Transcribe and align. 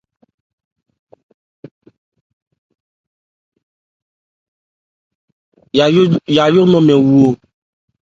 Yajó 6.35 6.61
nɔ̂n 6.65 6.71
mɛn 6.87 6.99
wu 7.07 7.17
o. 7.27 7.29